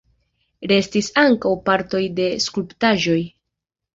[0.71, 3.21] Restis ankaŭ partoj de skulptaĵoj.